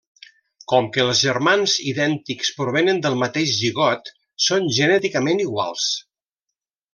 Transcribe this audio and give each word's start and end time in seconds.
Com 0.71 0.85
que 0.93 1.01
els 1.03 1.19
germans 1.25 1.75
idèntics 1.91 2.49
provenen 2.61 3.03
del 3.03 3.19
mateix 3.25 3.53
zigot, 3.59 4.11
són 4.47 4.67
genèticament 4.79 5.45
iguals. 5.45 5.87